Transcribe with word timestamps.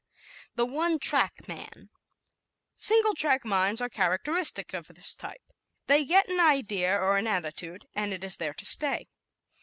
The 0.55 0.65
One 0.65 0.97
Track 0.97 1.47
Man¶ 1.47 1.91
"Single 2.75 3.13
track 3.13 3.45
minds" 3.45 3.81
are 3.81 3.87
characteristic 3.87 4.73
of 4.73 4.87
this 4.87 5.13
type. 5.15 5.43
They 5.85 6.05
get 6.05 6.27
an 6.27 6.39
idea 6.39 6.97
or 6.97 7.17
an 7.19 7.27
attitude 7.27 7.87
and 7.93 8.11
it 8.11 8.23
is 8.23 8.37
there 8.37 8.55
to 8.55 8.65
stay. 8.65 9.09